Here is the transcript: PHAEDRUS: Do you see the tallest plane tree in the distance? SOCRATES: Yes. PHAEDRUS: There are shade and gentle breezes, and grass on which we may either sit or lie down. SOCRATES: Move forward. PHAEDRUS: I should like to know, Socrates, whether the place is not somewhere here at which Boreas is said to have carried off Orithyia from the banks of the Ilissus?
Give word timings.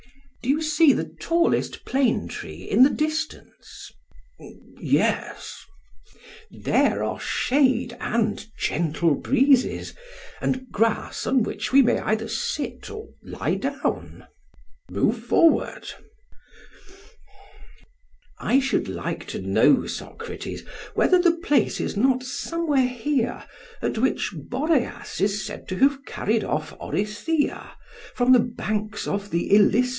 PHAEDRUS: 0.43 0.49
Do 0.49 0.49
you 0.49 0.61
see 0.63 0.93
the 0.93 1.15
tallest 1.21 1.85
plane 1.85 2.27
tree 2.27 2.63
in 2.67 2.81
the 2.81 2.89
distance? 2.89 3.91
SOCRATES: 4.39 4.61
Yes. 4.79 5.65
PHAEDRUS: 6.49 6.63
There 6.65 7.03
are 7.03 7.19
shade 7.19 7.95
and 8.01 8.47
gentle 8.57 9.13
breezes, 9.13 9.93
and 10.41 10.71
grass 10.71 11.27
on 11.27 11.43
which 11.43 11.71
we 11.71 11.83
may 11.83 11.99
either 11.99 12.27
sit 12.27 12.89
or 12.89 13.09
lie 13.21 13.53
down. 13.53 13.83
SOCRATES: 14.25 14.25
Move 14.89 15.23
forward. 15.23 15.83
PHAEDRUS: 15.83 15.93
I 18.39 18.59
should 18.59 18.87
like 18.89 19.27
to 19.27 19.41
know, 19.43 19.85
Socrates, 19.85 20.65
whether 20.95 21.19
the 21.21 21.35
place 21.37 21.79
is 21.79 21.95
not 21.95 22.23
somewhere 22.23 22.87
here 22.87 23.43
at 23.83 23.99
which 23.99 24.33
Boreas 24.35 25.21
is 25.21 25.45
said 25.45 25.67
to 25.67 25.75
have 25.77 26.03
carried 26.05 26.43
off 26.43 26.73
Orithyia 26.79 27.73
from 28.15 28.31
the 28.31 28.39
banks 28.39 29.07
of 29.07 29.29
the 29.29 29.51
Ilissus? 29.53 29.89